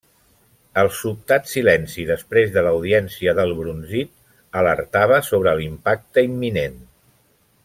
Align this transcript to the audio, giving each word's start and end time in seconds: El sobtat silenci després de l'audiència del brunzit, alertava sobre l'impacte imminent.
El 0.83 0.87
sobtat 0.99 1.51
silenci 1.51 2.05
després 2.11 2.49
de 2.57 2.63
l'audiència 2.67 3.35
del 3.43 3.53
brunzit, 3.61 4.11
alertava 4.63 5.21
sobre 5.33 5.55
l'impacte 5.61 6.29
imminent. 6.31 6.83